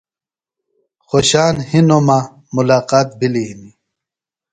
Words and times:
خوۡشان 1.07 1.55
ہِنوۡ 1.69 2.03
مہ 2.07 2.19
ملاقات 2.55 3.07
بھِلیۡ 3.19 3.47
ہِنیۡ۔ 3.49 3.73